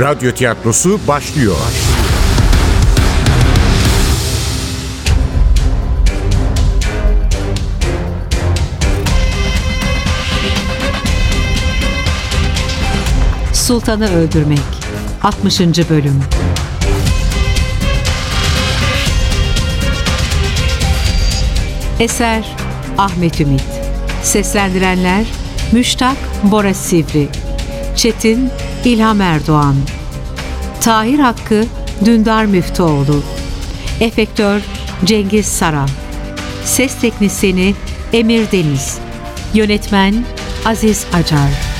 [0.00, 1.56] Radyo tiyatrosu başlıyor.
[13.52, 14.58] Sultanı Öldürmek
[15.22, 15.60] 60.
[15.60, 16.20] Bölüm
[22.00, 22.56] Eser
[22.98, 23.64] Ahmet Ümit
[24.22, 25.26] Seslendirenler
[25.72, 27.28] Müştak Bora Sivri
[27.96, 28.50] Çetin
[28.84, 29.76] İlham Erdoğan.
[30.80, 31.64] Tahir Hakkı
[32.04, 33.22] Dündar Müftüoğlu.
[34.00, 34.60] Efektör
[35.04, 35.86] Cengiz Sara
[36.64, 37.74] Ses Teknisini
[38.12, 38.98] Emir Deniz.
[39.54, 40.24] Yönetmen
[40.66, 41.77] Aziz Acar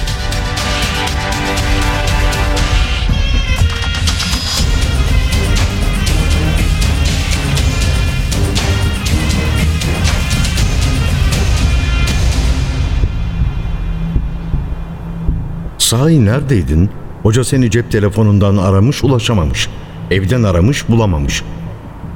[15.88, 16.90] Sahi neredeydin?
[17.22, 19.68] Hoca seni cep telefonundan aramış ulaşamamış.
[20.10, 21.42] Evden aramış bulamamış.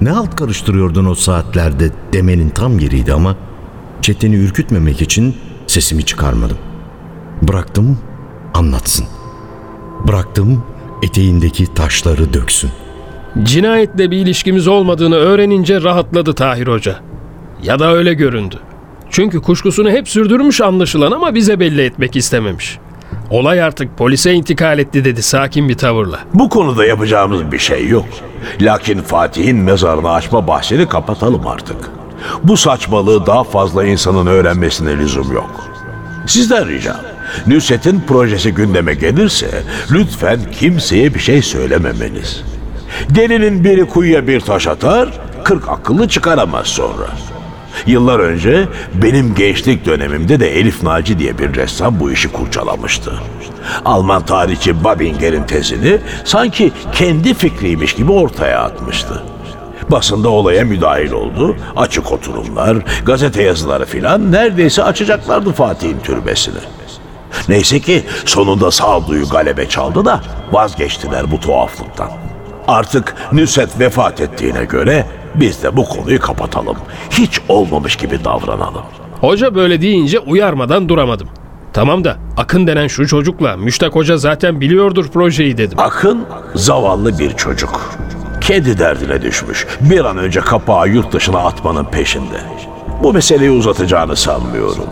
[0.00, 3.36] Ne halt karıştırıyordun o saatlerde demenin tam yeriydi ama
[4.02, 6.58] Çetin'i ürkütmemek için sesimi çıkarmadım.
[7.42, 7.98] Bıraktım
[8.54, 9.06] anlatsın.
[10.08, 10.64] Bıraktım
[11.02, 12.70] eteğindeki taşları döksün.
[13.42, 17.00] Cinayetle bir ilişkimiz olmadığını öğrenince rahatladı Tahir Hoca.
[17.62, 18.56] Ya da öyle göründü.
[19.10, 22.78] Çünkü kuşkusunu hep sürdürmüş anlaşılan ama bize belli etmek istememiş.
[23.32, 26.18] Olay artık polise intikal etti dedi sakin bir tavırla.
[26.34, 28.04] Bu konuda yapacağımız bir şey yok.
[28.60, 31.76] Lakin Fatih'in mezarını açma bahsini kapatalım artık.
[32.44, 35.64] Bu saçmalığı daha fazla insanın öğrenmesine lüzum yok.
[36.26, 36.96] Sizden ricam,
[37.46, 42.42] Nusret'in projesi gündeme gelirse lütfen kimseye bir şey söylememeniz.
[43.08, 45.08] Delinin biri kuyuya bir taş atar,
[45.44, 47.06] kırk akıllı çıkaramaz sonra.
[47.86, 53.12] Yıllar önce benim gençlik dönemimde de Elif Naci diye bir ressam bu işi kurcalamıştı.
[53.84, 59.22] Alman tarihçi Babinger'in tezini sanki kendi fikriymiş gibi ortaya atmıştı.
[59.90, 61.56] Basında olaya müdahil oldu.
[61.76, 66.58] Açık oturumlar, gazete yazıları filan neredeyse açacaklardı Fatih'in türbesini.
[67.48, 70.20] Neyse ki sonunda sağduyu galebe çaldı da
[70.52, 72.10] vazgeçtiler bu tuhaflıktan.
[72.68, 76.76] Artık Nusret vefat ettiğine göre biz de bu konuyu kapatalım.
[77.10, 78.82] Hiç olmamış gibi davranalım.
[79.20, 81.28] Hoca böyle deyince uyarmadan duramadım.
[81.72, 85.78] Tamam da Akın denen şu çocukla Müştak Hoca zaten biliyordur projeyi dedim.
[85.80, 87.90] Akın zavallı bir çocuk.
[88.40, 89.66] Kedi derdine düşmüş.
[89.80, 92.40] Bir an önce kapağı yurt dışına atmanın peşinde.
[93.02, 94.86] Bu meseleyi uzatacağını sanmıyorum.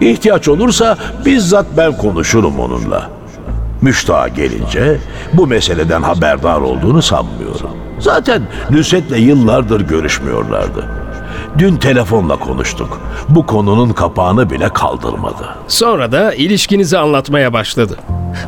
[0.00, 3.10] İhtiyaç olursa bizzat ben konuşurum onunla.
[3.82, 4.98] Müştağa gelince
[5.32, 7.70] bu meseleden haberdar olduğunu sanmıyorum.
[8.02, 10.88] Zaten Nusret'le yıllardır görüşmüyorlardı.
[11.58, 13.00] Dün telefonla konuştuk.
[13.28, 15.48] Bu konunun kapağını bile kaldırmadı.
[15.68, 17.96] Sonra da ilişkinizi anlatmaya başladı.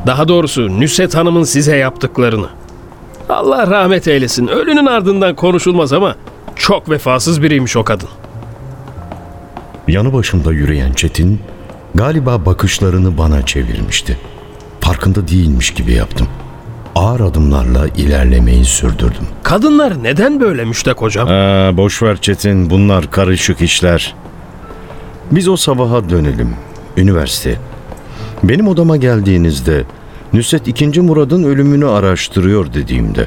[0.07, 2.47] Daha doğrusu Nüset Hanım'ın size yaptıklarını.
[3.29, 4.47] Allah rahmet eylesin.
[4.49, 6.17] Ölünün ardından konuşulmaz ama
[6.57, 8.09] çok vefasız biriymiş o kadın.
[9.89, 11.41] Yanı başımda yürüyen Çetin
[11.95, 14.19] galiba bakışlarını bana çevirmişti.
[14.81, 16.29] Farkında değilmiş gibi yaptım.
[16.95, 19.27] Ağır adımlarla ilerlemeyi sürdürdüm.
[19.43, 21.29] Kadınlar neden böyle Müştak Hocam?
[21.29, 24.15] Aa, boş ver Çetin bunlar karışık işler.
[25.31, 26.55] Biz o sabaha dönelim.
[26.97, 27.59] Üniversite.
[28.43, 29.85] Benim odama geldiğinizde
[30.33, 31.01] Nusret 2.
[31.01, 33.27] Murad'ın ölümünü araştırıyor dediğimde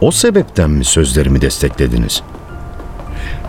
[0.00, 2.22] o sebepten mi sözlerimi desteklediniz?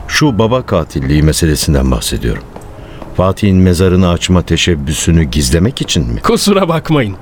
[0.08, 2.44] Şu baba katilliği meselesinden bahsediyorum.
[3.18, 6.22] Fatih'in mezarını açma teşebbüsünü gizlemek için mi?
[6.22, 7.16] Kusura bakmayın.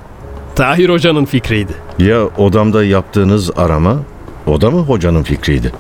[0.57, 1.73] Tahir Hoca'nın fikriydi.
[1.99, 3.97] Ya odamda yaptığınız arama
[4.47, 5.71] o da mı hocanın fikriydi?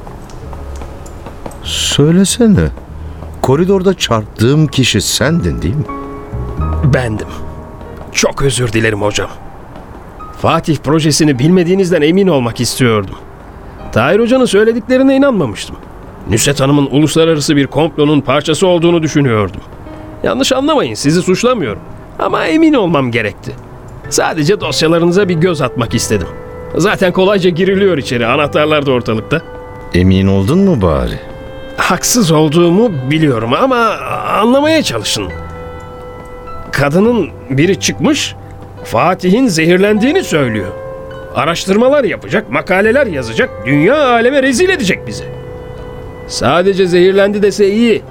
[1.63, 2.67] Söylesene.
[3.41, 5.83] Koridorda çarptığım kişi sendin değil mi?
[6.93, 7.27] Bendim.
[8.11, 9.29] Çok özür dilerim hocam.
[10.41, 13.15] Fatih projesini bilmediğinizden emin olmak istiyordum.
[13.91, 15.75] Tahir Hoca'nın söylediklerine inanmamıştım.
[16.29, 19.61] Nusret Hanım'ın uluslararası bir komplonun parçası olduğunu düşünüyordum.
[20.23, 21.81] Yanlış anlamayın sizi suçlamıyorum.
[22.19, 23.66] Ama emin olmam gerekti.
[24.09, 26.27] Sadece dosyalarınıza bir göz atmak istedim.
[26.75, 29.41] Zaten kolayca giriliyor içeri anahtarlar da ortalıkta.
[29.93, 31.19] Emin oldun mu bari?
[31.77, 33.77] Haksız olduğumu biliyorum ama
[34.39, 35.27] anlamaya çalışın.
[36.71, 38.35] Kadının biri çıkmış,
[38.83, 40.71] Fatih'in zehirlendiğini söylüyor.
[41.35, 45.23] Araştırmalar yapacak, makaleler yazacak, dünya aleme rezil edecek bizi.
[46.27, 48.01] Sadece zehirlendi dese iyi.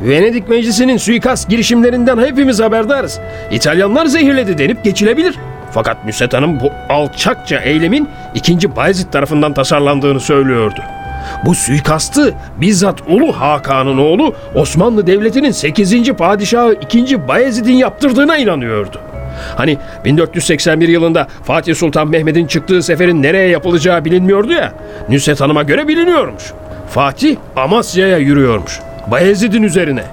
[0.00, 3.20] Venedik Meclisi'nin suikast girişimlerinden hepimiz haberdarız.
[3.50, 5.38] İtalyanlar zehirledi denip geçilebilir.
[5.72, 8.76] Fakat Nusret Hanım bu alçakça eylemin 2.
[8.76, 10.80] Bayezid tarafından tasarlandığını söylüyordu.
[11.44, 16.12] Bu suikastı bizzat Ulu Hakan'ın oğlu Osmanlı Devleti'nin 8.
[16.12, 17.28] padişahı 2.
[17.28, 19.00] Bayezid'in yaptırdığına inanıyordu.
[19.56, 24.72] Hani 1481 yılında Fatih Sultan Mehmet'in çıktığı seferin nereye yapılacağı bilinmiyordu ya.
[25.08, 26.52] Nusret Hanım'a göre biliniyormuş.
[26.88, 28.80] Fatih Amasya'ya yürüyormuş.
[29.10, 30.04] Bayezid'in üzerine.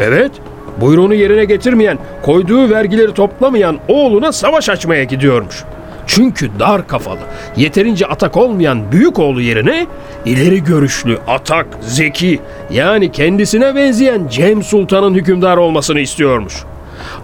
[0.00, 0.32] Evet,
[0.80, 5.64] buyruğunu yerine getirmeyen, koyduğu vergileri toplamayan oğluna savaş açmaya gidiyormuş.
[6.06, 7.18] Çünkü dar kafalı,
[7.56, 9.86] yeterince atak olmayan büyük oğlu yerine
[10.24, 16.54] ileri görüşlü, atak, zeki yani kendisine benzeyen Cem Sultan'ın hükümdar olmasını istiyormuş.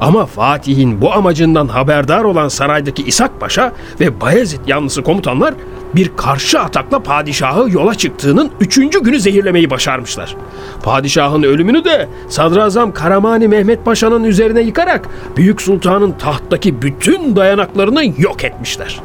[0.01, 5.55] Ama Fatih'in bu amacından haberdar olan saraydaki İshak Paşa ve Bayezid yanlısı komutanlar
[5.97, 10.37] bir karşı atakla padişahı yola çıktığının üçüncü günü zehirlemeyi başarmışlar.
[10.83, 18.45] Padişahın ölümünü de Sadrazam Karamani Mehmet Paşa'nın üzerine yıkarak Büyük Sultan'ın tahttaki bütün dayanaklarını yok
[18.45, 19.01] etmişler.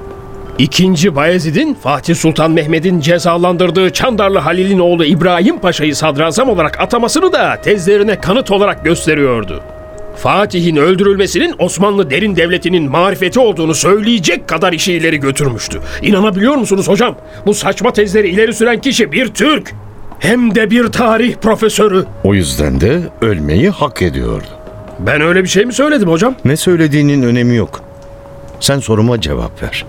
[0.58, 7.62] İkinci Bayezid'in Fatih Sultan Mehmet'in cezalandırdığı Çandarlı Halil'in oğlu İbrahim Paşa'yı sadrazam olarak atamasını da
[7.62, 9.64] tezlerine kanıt olarak gösteriyordu.
[10.22, 15.80] Fatih'in öldürülmesinin Osmanlı derin devletinin marifeti olduğunu söyleyecek kadar işi ileri götürmüştü.
[16.02, 17.16] İnanabiliyor musunuz hocam?
[17.46, 19.74] Bu saçma tezleri ileri süren kişi bir Türk.
[20.20, 22.06] Hem de bir tarih profesörü.
[22.24, 24.46] O yüzden de ölmeyi hak ediyordu.
[25.00, 26.36] Ben öyle bir şey mi söyledim hocam?
[26.46, 27.82] Ne söylediğinin önemi yok.
[28.60, 29.86] Sen soruma cevap ver.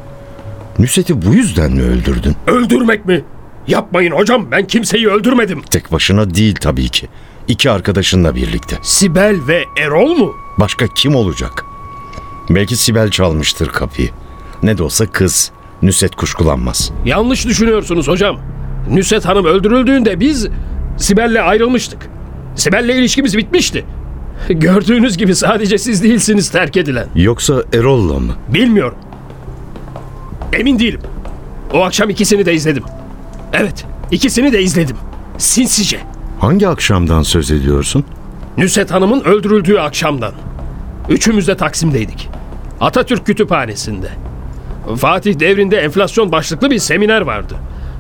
[0.78, 2.37] Nusret'i bu yüzden mi öldürdün?
[2.46, 3.25] Öldürmek mi?
[3.67, 5.62] Yapmayın hocam ben kimseyi öldürmedim.
[5.70, 7.08] Tek başına değil tabii ki.
[7.48, 8.78] İki arkadaşınla birlikte.
[8.82, 10.34] Sibel ve Erol mu?
[10.58, 11.64] Başka kim olacak?
[12.50, 14.10] Belki Sibel çalmıştır kapıyı.
[14.62, 15.50] Ne de olsa kız.
[15.82, 16.90] Nusret kuşkulanmaz.
[17.04, 18.38] Yanlış düşünüyorsunuz hocam.
[18.90, 20.48] Nusret Hanım öldürüldüğünde biz
[20.98, 22.08] Sibel'le ayrılmıştık.
[22.56, 23.84] Sibel'le ilişkimiz bitmişti.
[24.48, 27.06] Gördüğünüz gibi sadece siz değilsiniz terk edilen.
[27.14, 28.32] Yoksa Erol'la mı?
[28.48, 28.98] Bilmiyorum.
[30.52, 31.00] Emin değilim.
[31.72, 32.82] O akşam ikisini de izledim.
[33.52, 34.96] Evet, ikisini de izledim.
[35.38, 36.00] Sinsice.
[36.42, 38.04] Hangi akşamdan söz ediyorsun?
[38.58, 40.32] Nusret Hanım'ın öldürüldüğü akşamdan.
[41.08, 42.28] Üçümüz de Taksim'deydik.
[42.80, 44.08] Atatürk Kütüphanesi'nde.
[44.96, 47.54] Fatih devrinde enflasyon başlıklı bir seminer vardı.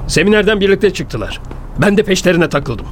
[0.06, 1.40] Seminerden birlikte çıktılar.
[1.78, 2.86] Ben de peşlerine takıldım.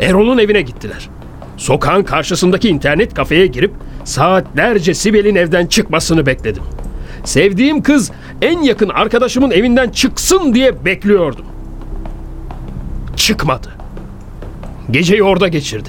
[0.00, 1.08] Erol'un evine gittiler.
[1.56, 3.72] Sokağın karşısındaki internet kafeye girip
[4.04, 6.62] saatlerce Sibel'in evden çıkmasını bekledim.
[7.24, 8.12] Sevdiğim kız
[8.42, 11.46] en yakın arkadaşımın evinden çıksın diye bekliyordum.
[13.16, 13.75] Çıkmadı.
[14.90, 15.88] Geceyi orada geçirdi.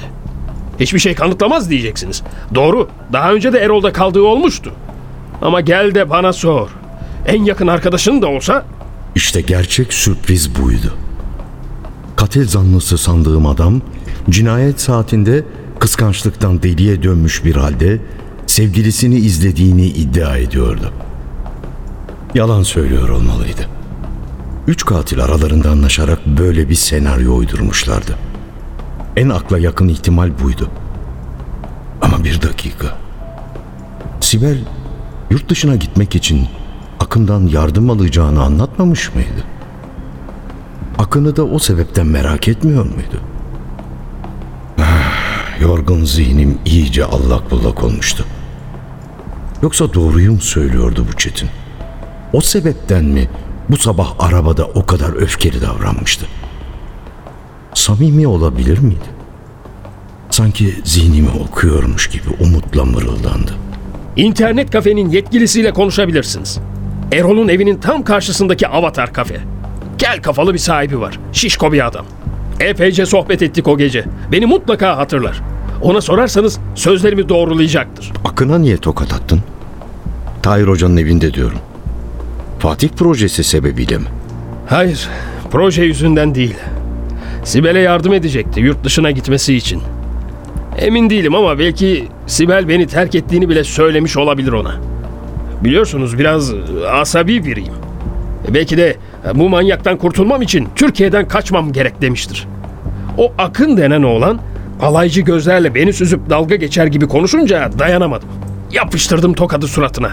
[0.79, 2.23] Hiçbir şey kanıtlamaz diyeceksiniz.
[2.55, 2.89] Doğru.
[3.13, 4.73] Daha önce de Erol'da kaldığı olmuştu.
[5.41, 6.69] Ama gel de bana sor.
[7.25, 8.65] En yakın arkadaşın da olsa
[9.15, 10.93] İşte gerçek sürpriz buydu.
[12.15, 13.81] Katil zanlısı sandığım adam
[14.29, 15.43] cinayet saatinde
[15.79, 17.99] kıskançlıktan deliye dönmüş bir halde
[18.47, 20.93] sevgilisini izlediğini iddia ediyordu.
[22.35, 23.61] Yalan söylüyor olmalıydı.
[24.67, 28.26] Üç katil aralarında anlaşarak böyle bir senaryo uydurmuşlardı.
[29.17, 30.69] En akla yakın ihtimal buydu.
[32.01, 32.97] Ama bir dakika.
[34.19, 34.57] Sibel
[35.29, 36.47] yurt dışına gitmek için
[36.99, 39.43] Akın'dan yardım alacağını anlatmamış mıydı?
[40.97, 43.21] Akın'ı da o sebepten merak etmiyor muydu?
[44.79, 48.25] Ah, Yorgun zihnim iyice allak bullak olmuştu.
[49.61, 51.49] Yoksa doğruyu mu söylüyordu bu Çetin?
[52.33, 53.29] O sebepten mi
[53.69, 56.25] bu sabah arabada o kadar öfkeli davranmıştı?
[57.77, 59.05] Samimi olabilir miydi?
[60.29, 63.51] Sanki zihnimi okuyormuş gibi umutla mırıldandı.
[64.15, 66.59] internet kafenin yetkilisiyle konuşabilirsiniz.
[67.11, 69.39] Erol'un evinin tam karşısındaki Avatar kafe.
[69.97, 71.19] Kel kafalı bir sahibi var.
[71.33, 72.05] Şişko bir adam.
[72.59, 74.05] Epeyce sohbet ettik o gece.
[74.31, 75.41] Beni mutlaka hatırlar.
[75.81, 78.11] Ona sorarsanız sözlerimi doğrulayacaktır.
[78.25, 79.41] Akın'a niye tokat attın?
[80.43, 81.59] Tahir Hoca'nın evinde diyorum.
[82.59, 84.05] Fatih projesi sebebiyle mi?
[84.69, 85.09] Hayır,
[85.51, 86.55] proje yüzünden değil.
[87.47, 89.81] Sibel'e yardım edecekti yurt dışına gitmesi için.
[90.77, 94.75] Emin değilim ama belki Sibel beni terk ettiğini bile söylemiş olabilir ona.
[95.63, 96.53] Biliyorsunuz biraz
[96.91, 97.73] asabi biriyim.
[98.53, 98.95] Belki de
[99.33, 102.47] bu manyaktan kurtulmam için Türkiye'den kaçmam gerek demiştir.
[103.17, 104.39] O Akın denen oğlan
[104.81, 108.29] alaycı gözlerle beni süzüp dalga geçer gibi konuşunca dayanamadım.
[108.71, 110.11] Yapıştırdım tokadı suratına.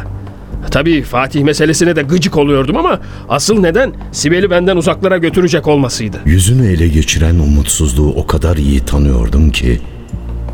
[0.70, 6.20] Tabii Fatih meselesine de gıcık oluyordum ama asıl neden Sibel'i benden uzaklara götürecek olmasıydı.
[6.24, 9.80] Yüzünü ele geçiren umutsuzluğu o kadar iyi tanıyordum ki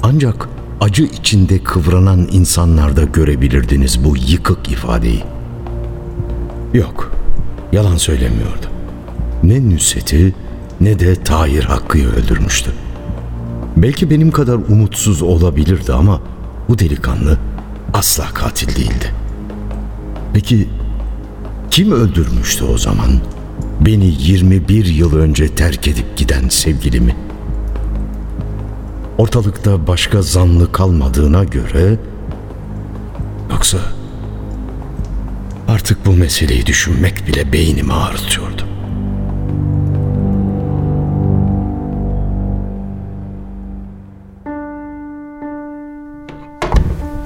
[0.02, 0.48] ancak
[0.80, 5.22] acı içinde kıvranan insanlarda görebilirdiniz bu yıkık ifadeyi.
[6.74, 7.12] Yok,
[7.72, 8.66] yalan söylemiyordu.
[9.42, 10.34] Ne Nusret'i
[10.80, 12.70] ne de Tahir Hakkı'yı öldürmüştü.
[13.76, 16.20] Belki benim kadar umutsuz olabilirdi ama
[16.68, 17.38] bu delikanlı
[17.94, 19.19] asla katil değildi.
[20.34, 20.68] Peki
[21.70, 23.10] kim öldürmüştü o zaman?
[23.80, 27.16] Beni 21 yıl önce terk edip giden sevgilimi.
[29.18, 31.98] Ortalıkta başka zanlı kalmadığına göre
[33.50, 33.78] yoksa
[35.70, 38.62] Artık bu meseleyi düşünmek bile beynimi ağrıtıyordu.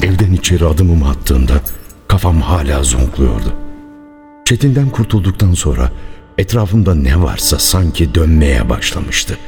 [0.02, 1.52] Evden içeri adımımı attığımda
[2.14, 3.54] kafam hala zonkluyordu.
[4.44, 5.90] Çetin'den kurtulduktan sonra
[6.38, 9.38] etrafımda ne varsa sanki dönmeye başlamıştı.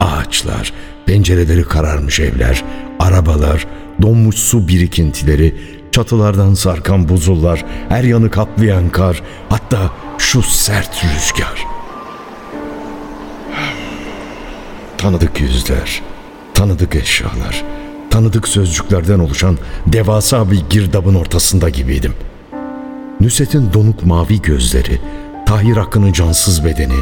[0.00, 0.72] Ağaçlar,
[1.06, 2.64] pencereleri kararmış evler,
[2.98, 3.66] arabalar,
[4.02, 5.54] donmuş su birikintileri,
[5.92, 11.66] çatılardan sarkan buzullar, her yanı kaplayan kar, hatta şu sert rüzgar.
[14.98, 16.02] Tanıdık yüzler,
[16.54, 17.64] tanıdık eşyalar,
[18.10, 22.12] tanıdık sözcüklerden oluşan devasa bir girdabın ortasında gibiydim.
[23.20, 25.00] Nusret'in donuk mavi gözleri,
[25.46, 26.98] Tahir Akın'ın cansız bedeni,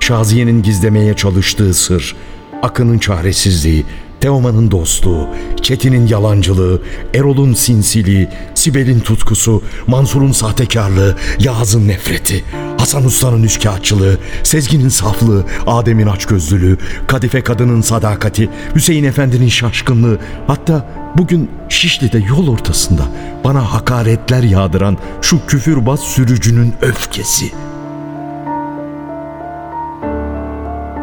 [0.00, 2.16] Şaziye'nin gizlemeye çalıştığı sır,
[2.62, 3.84] Akın'ın çaresizliği,
[4.20, 5.28] Teoman'ın dostluğu,
[5.62, 6.82] Çetin'in yalancılığı,
[7.14, 12.44] Erol'un sinsiliği, Sibel'in tutkusu, Mansur'un sahtekarlığı, Yağız'ın nefreti,
[12.80, 21.50] Hasan Usta'nın üçkağıtçılığı, Sezgin'in saflığı, Adem'in açgözlülüğü, Kadife kadının sadakati, Hüseyin Efendi'nin şaşkınlığı, hatta bugün
[21.68, 23.02] Şişli'de yol ortasında
[23.44, 27.52] bana hakaretler yağdıran şu küfürbaz sürücünün öfkesi.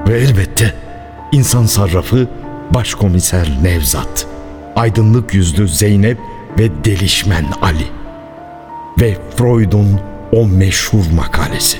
[0.08, 0.74] Ve elbette
[1.32, 2.28] insan sarrafı
[2.74, 4.28] başkomiser Nevzat,
[4.76, 6.18] aydınlık yüzlü Zeynep
[6.60, 7.88] ve delişmen Ali
[9.02, 10.00] ve Freud'un
[10.32, 11.78] o meşhur makalesi.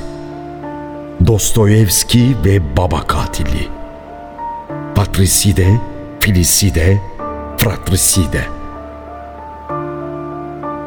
[1.28, 3.68] Dostoyevski ve baba katili.
[4.96, 5.68] Patricide,
[6.20, 7.02] Filiside,
[7.58, 8.46] Fratricide.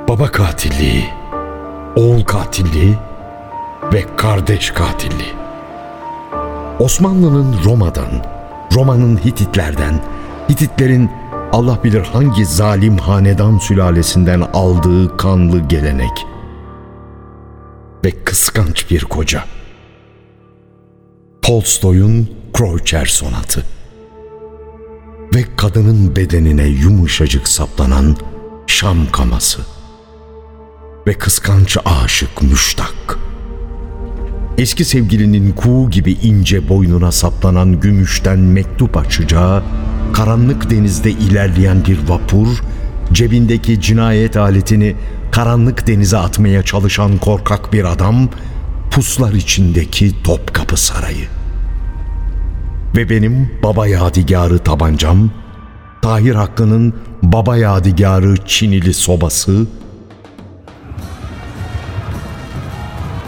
[0.09, 1.05] Baba katilliği,
[1.97, 2.95] oğul katilliği
[3.93, 5.33] ve kardeş katilliği.
[6.79, 8.11] Osmanlı'nın Roma'dan,
[8.75, 9.95] Roma'nın Hititlerden,
[10.49, 11.11] Hititlerin
[11.53, 16.30] Allah bilir hangi zalim hanedan sülalesinden aldığı kanlı gelenek
[18.05, 19.45] ve kıskanç bir koca.
[21.43, 23.65] Tolstoy'un Kreutzer sonatı
[25.35, 28.17] ve kadının bedenine yumuşacık saplanan
[28.67, 29.61] Şam kaması
[31.07, 33.19] ve kıskanç aşık müştak.
[34.59, 39.63] Eski sevgilinin kuğu gibi ince boynuna saplanan gümüşten mektup açacağı,
[40.13, 42.63] karanlık denizde ilerleyen bir vapur,
[43.13, 44.97] cebindeki cinayet aletini
[45.33, 48.29] karanlık denize atmaya çalışan korkak bir adam,
[48.91, 51.29] puslar içindeki Topkapı Sarayı.
[52.97, 55.31] Ve benim baba yadigarı tabancam,
[56.03, 59.67] Tahir Hakkı'nın baba yadigarı Çinili sobası,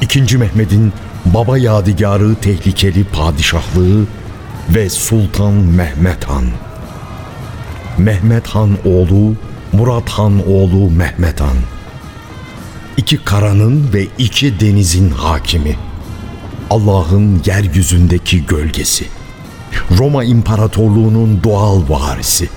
[0.00, 0.92] İkinci Mehmet'in
[1.24, 4.04] baba yadigarı tehlikeli padişahlığı
[4.68, 6.44] ve Sultan Mehmet Han.
[7.98, 9.34] Mehmet Han oğlu,
[9.72, 11.56] Murat Han oğlu Mehmet Han.
[13.02, 15.76] İki karanın ve iki denizin hakimi.
[16.70, 19.04] Allah'ın yeryüzündeki gölgesi.
[19.98, 22.48] Roma İmparatorluğu'nun doğal varisi.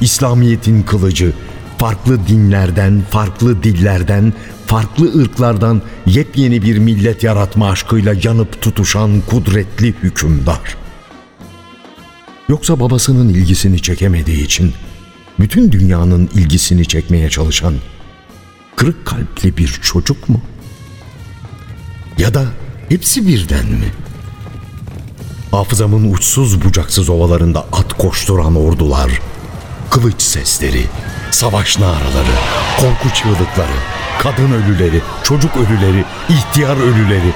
[0.00, 1.32] İslamiyet'in kılıcı,
[1.78, 4.32] farklı dinlerden, farklı dillerden,
[4.66, 10.76] farklı ırklardan yepyeni bir millet yaratma aşkıyla yanıp tutuşan kudretli hükümdar.
[12.48, 14.72] Yoksa babasının ilgisini çekemediği için
[15.40, 17.74] bütün dünyanın ilgisini çekmeye çalışan
[18.82, 20.40] kırık kalpli bir çocuk mu?
[22.18, 22.44] Ya da
[22.88, 23.92] hepsi birden mi?
[25.50, 29.20] Hafızamın uçsuz bucaksız ovalarında at koşturan ordular,
[29.90, 30.84] kılıç sesleri,
[31.30, 32.34] savaş naraları,
[32.80, 33.78] korku çığlıkları,
[34.18, 37.32] kadın ölüleri, çocuk ölüleri, ihtiyar ölüleri,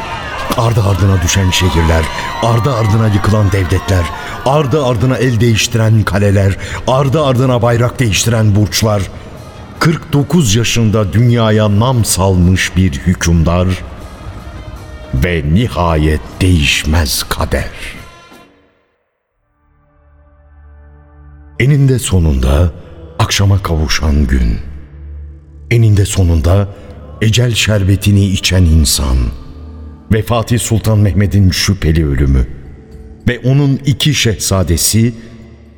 [0.56, 2.04] ardı ardına düşen şehirler,
[2.42, 4.04] ardı ardına yıkılan devletler,
[4.46, 9.02] ardı ardına el değiştiren kaleler, ardı ardına bayrak değiştiren burçlar,
[9.86, 13.68] 49 yaşında dünyaya nam salmış bir hükümdar
[15.14, 17.70] ve nihayet değişmez kader.
[21.60, 22.72] Eninde sonunda
[23.18, 24.58] akşama kavuşan gün.
[25.70, 26.68] Eninde sonunda
[27.20, 29.16] ecel şerbetini içen insan
[30.12, 32.46] ve Fatih Sultan Mehmet'in şüpheli ölümü
[33.28, 35.14] ve onun iki şehzadesi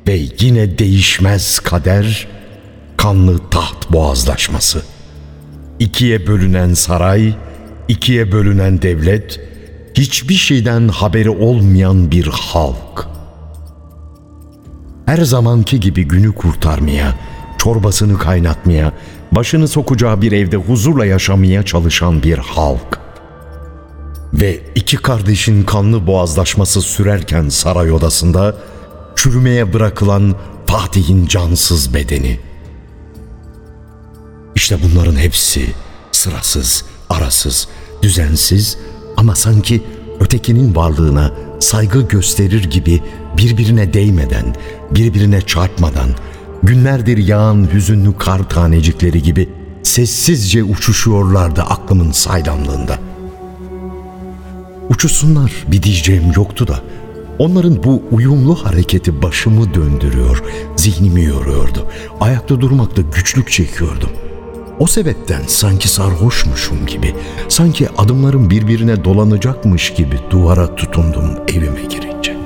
[0.07, 2.38] ve yine değişmez kader
[2.99, 4.81] kanlı taht boğazlaşması.
[5.79, 7.35] İkiye bölünen saray,
[7.87, 9.39] ikiye bölünen devlet,
[9.97, 13.07] hiçbir şeyden haberi olmayan bir halk.
[15.05, 17.15] Her zamanki gibi günü kurtarmaya,
[17.57, 18.93] çorbasını kaynatmaya,
[19.31, 22.99] başını sokacağı bir evde huzurla yaşamaya çalışan bir halk.
[24.33, 28.55] Ve iki kardeşin kanlı boğazlaşması sürerken saray odasında
[29.15, 32.48] çürümeye bırakılan Fatih'in cansız bedeni.
[34.59, 35.65] İşte bunların hepsi
[36.11, 37.67] sırasız, arasız,
[38.01, 38.77] düzensiz
[39.17, 39.83] ama sanki
[40.19, 43.03] ötekinin varlığına saygı gösterir gibi
[43.37, 44.55] birbirine değmeden,
[44.91, 46.09] birbirine çarpmadan,
[46.63, 49.49] günlerdir yağan hüzünlü kar tanecikleri gibi
[49.83, 52.99] sessizce uçuşuyorlardı aklımın saydamlığında.
[54.89, 56.79] Uçuşsunlar bir diyeceğim yoktu da
[57.37, 60.43] onların bu uyumlu hareketi başımı döndürüyor,
[60.75, 61.87] zihnimi yoruyordu.
[62.19, 64.09] Ayakta durmakta güçlük çekiyordum.
[64.79, 67.15] O sebepten sanki sarhoşmuşum gibi,
[67.49, 72.37] sanki adımlarım birbirine dolanacakmış gibi duvara tutundum evime girince.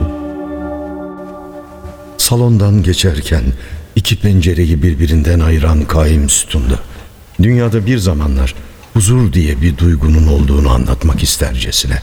[2.18, 3.44] Salondan geçerken
[3.96, 6.80] iki pencereyi birbirinden ayıran kaim sütunda.
[7.44, 8.56] Dünyada bir zamanlar
[8.94, 12.00] huzur diye bir duygunun olduğunu anlatmak istercesine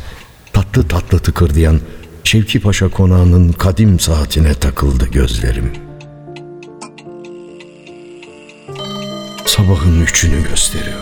[0.52, 1.80] tatlı tatlı tıkırdayan
[2.24, 5.89] Şevki Paşa konağının kadim saatine takıldı gözlerim.
[9.46, 11.00] Sabahın üçünü gösteriyor.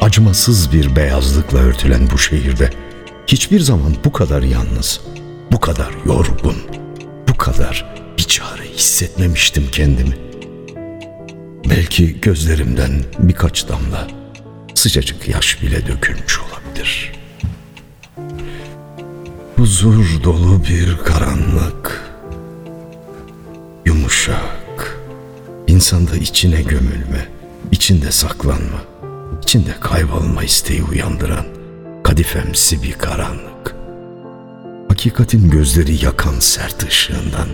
[0.00, 2.70] Acımasız bir beyazlıkla örtülen bu şehirde
[3.26, 5.00] hiçbir zaman bu kadar yalnız,
[5.52, 6.56] bu kadar yorgun,
[7.28, 10.16] bu kadar biçare hissetmemiştim kendimi.
[11.70, 14.08] Belki gözlerimden birkaç damla
[14.74, 17.12] sıcacık yaş bile dökülmüş olabilir.
[19.56, 22.12] Huzur dolu bir karanlık,
[23.86, 24.63] yumuşak,
[25.74, 27.28] insanda içine gömülme,
[27.72, 28.82] içinde saklanma,
[29.42, 31.44] içinde kaybolma isteği uyandıran
[32.04, 33.74] kadifemsi bir karanlık.
[34.88, 37.48] Hakikatin gözleri yakan sert ışığından,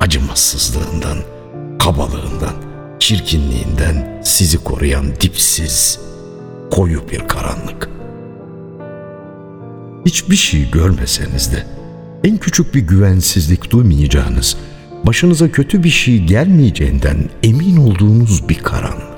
[0.00, 1.18] acımasızlığından,
[1.78, 2.54] kabalığından,
[2.98, 5.98] çirkinliğinden sizi koruyan dipsiz,
[6.70, 7.88] koyu bir karanlık.
[10.06, 11.66] Hiçbir şey görmeseniz de
[12.24, 14.56] en küçük bir güvensizlik duymayacağınız,
[15.06, 19.12] başınıza kötü bir şey gelmeyeceğinden emin olduğunuz bir karanlık.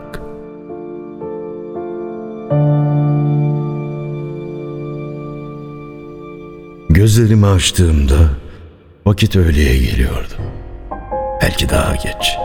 [6.90, 8.14] Gözlerimi açtığımda
[9.06, 10.34] vakit öğleye geliyordu.
[11.42, 12.38] Belki daha geç.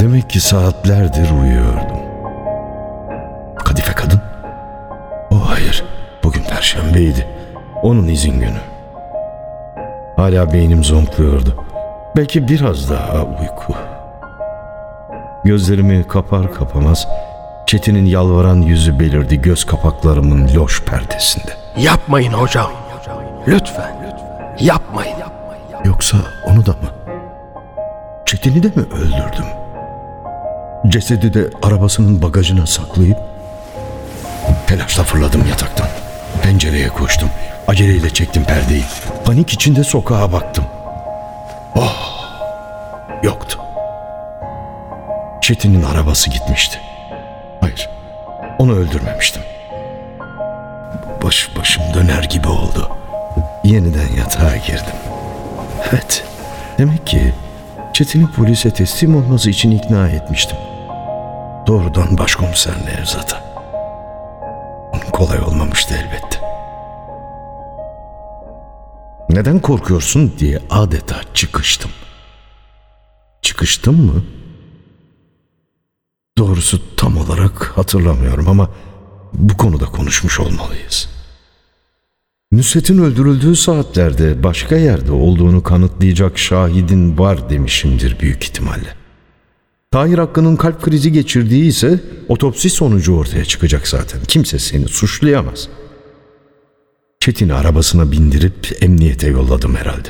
[0.00, 1.98] Demek ki saatlerdir uyuyordum.
[3.56, 4.20] Kadife kadın?
[5.30, 5.84] Oh hayır,
[6.24, 7.26] bugün perşembeydi.
[7.82, 8.60] Onun izin günü.
[10.16, 11.64] Hala beynim zonkluyordu.
[12.16, 13.74] Belki biraz daha uyku.
[15.44, 17.06] Gözlerimi kapar kapamaz
[17.66, 21.52] Çetin'in yalvaran yüzü belirdi göz kapaklarımın loş perdesinde.
[21.76, 22.70] Yapmayın hocam.
[23.48, 23.96] Lütfen.
[24.60, 25.16] Yapmayın.
[25.84, 26.16] Yoksa
[26.46, 26.88] onu da mı?
[28.26, 29.44] Çetin'i de mi öldürdüm?
[30.88, 33.18] Cesedi de arabasının bagajına saklayıp
[34.66, 35.88] telaşla fırladım yataktan.
[36.42, 37.28] Pencereye koştum.
[37.66, 38.84] Aceleyle çektim perdeyi.
[39.24, 40.64] Panik içinde sokağa baktım.
[41.76, 42.18] Oh!
[43.22, 43.58] Yoktu.
[45.40, 46.80] Çetin'in arabası gitmişti.
[47.60, 47.90] Hayır,
[48.58, 49.42] onu öldürmemiştim.
[51.22, 52.90] Baş başım döner gibi oldu.
[53.64, 54.94] Yeniden yatağa girdim.
[55.92, 56.24] Evet,
[56.78, 57.34] demek ki
[57.92, 60.56] Çetin'i polise teslim olması için ikna etmiştim.
[61.66, 63.42] Doğrudan başkomiser Nevzat'a.
[65.12, 66.37] Kolay olmamıştı elbette.
[69.38, 71.90] Neden korkuyorsun diye adeta çıkıştım.
[73.42, 74.24] Çıkıştım mı?
[76.38, 78.70] Doğrusu tam olarak hatırlamıyorum ama
[79.32, 81.08] bu konuda konuşmuş olmalıyız.
[82.52, 88.94] Nusret'in öldürüldüğü saatlerde başka yerde olduğunu kanıtlayacak şahidin var demişimdir büyük ihtimalle.
[89.90, 94.20] Tahir Hakkı'nın kalp krizi geçirdiği ise otopsi sonucu ortaya çıkacak zaten.
[94.28, 95.68] Kimse seni suçlayamaz.
[97.28, 100.08] Çetin'i arabasına bindirip emniyete yolladım herhalde.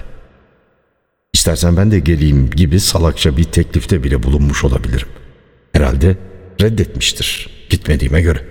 [1.33, 5.09] İstersen ben de geleyim gibi salakça bir teklifte bile bulunmuş olabilirim.
[5.73, 6.17] Herhalde
[6.61, 8.45] reddetmiştir gitmediğime göre.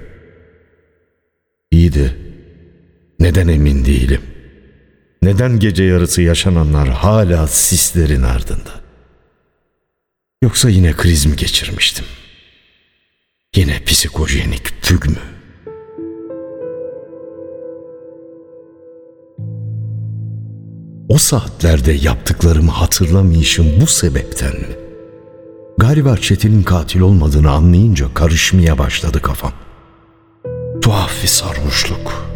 [1.71, 2.17] İyiydi.
[3.19, 4.21] Neden emin değilim.
[5.21, 8.81] Neden gece yarısı yaşananlar hala sislerin ardında?
[10.41, 12.05] Yoksa yine kriz mi geçirmiştim?
[13.55, 15.36] Yine psikojenik füg mü?
[21.09, 24.75] O saatlerde yaptıklarımı hatırlamayışım bu sebepten mi?
[25.77, 29.51] Galiba Çetin'in katil olmadığını anlayınca karışmaya başladı kafam.
[30.81, 32.27] Tuhaf bir sarhoşluk.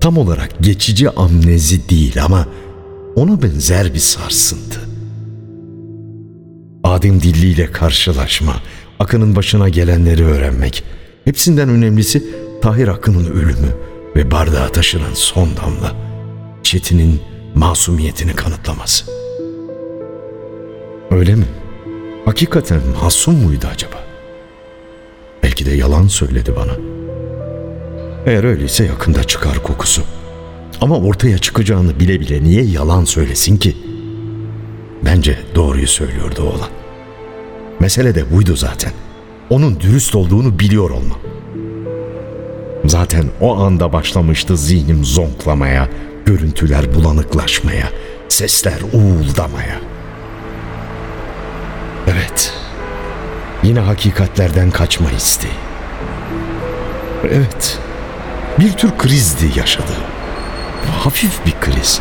[0.00, 2.46] Tam olarak geçici amnezi değil ama
[3.14, 4.80] ona benzer bir sarsıntı.
[6.84, 8.54] Adem dilliyle karşılaşma,
[8.98, 10.84] Akın'ın başına gelenleri öğrenmek.
[11.24, 12.24] Hepsinden önemlisi
[12.62, 13.76] Tahir Akın'ın ölümü
[14.16, 15.92] ve bardağa taşınan son damla.
[16.62, 17.20] Çetin'in
[17.56, 19.04] masumiyetini kanıtlaması.
[21.10, 21.44] Öyle mi?
[22.24, 24.04] Hakikaten masum muydu acaba?
[25.42, 26.72] Belki de yalan söyledi bana.
[28.26, 30.02] Eğer öyleyse yakında çıkar kokusu.
[30.80, 33.76] Ama ortaya çıkacağını bile bile niye yalan söylesin ki?
[35.04, 36.70] Bence doğruyu söylüyordu oğlan.
[37.80, 38.92] Mesele de buydu zaten.
[39.50, 41.16] Onun dürüst olduğunu biliyor olma.
[42.84, 45.88] Zaten o anda başlamıştı zihnim zonklamaya,
[46.26, 47.88] görüntüler bulanıklaşmaya,
[48.28, 49.76] sesler uğuldamaya.
[52.06, 52.54] Evet,
[53.62, 55.52] yine hakikatlerden kaçma isteği.
[57.24, 57.78] Evet,
[58.58, 59.92] bir tür krizdi yaşadı.
[61.04, 62.00] Hafif bir kriz.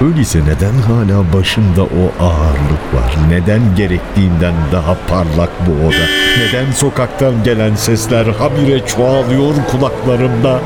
[0.00, 3.16] Öyleyse neden hala başında o ağırlık var?
[3.28, 6.06] Neden gerektiğinden daha parlak bu oda?
[6.38, 10.60] Neden sokaktan gelen sesler habire çoğalıyor kulaklarımda?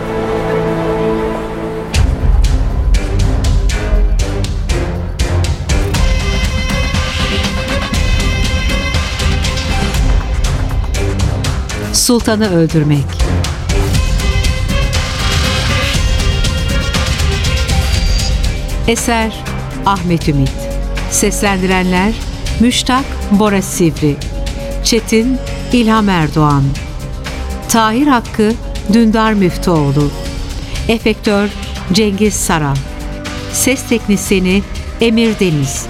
[12.10, 13.04] Sultanı öldürmek.
[18.88, 19.44] Eser
[19.86, 20.52] Ahmet Ümit.
[21.10, 22.14] Seslendirenler
[22.60, 24.16] Müştak Bora Sivri.
[24.84, 25.38] Çetin
[25.72, 26.64] İlham Erdoğan.
[27.68, 28.52] Tahir Hakkı
[28.92, 30.10] Dündar Müftüoğlu.
[30.88, 31.48] Efektör
[31.92, 32.76] Cengiz Saran.
[33.52, 34.62] Ses Teknisini
[35.00, 35.86] Emir Deniz.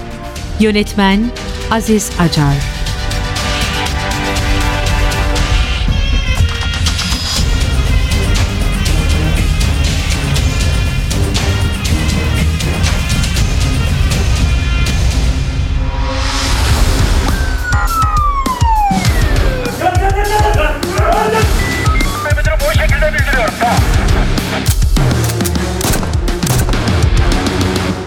[0.59, 1.31] Yönetmen
[1.71, 2.70] Aziz Acar